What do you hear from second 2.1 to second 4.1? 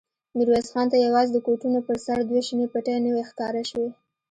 دوې شنې پټې نوې ښکاره شوې.